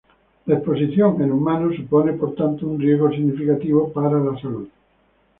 La 0.47 0.55
exposición 0.55 1.21
en 1.21 1.31
humanos 1.31 1.75
supone 1.75 2.13
por 2.13 2.33
tanto 2.33 2.65
un 2.65 2.79
riesgo 2.79 3.11
significativo 3.11 3.93
para 3.93 4.19
la 4.19 4.35
salud. 4.41 4.67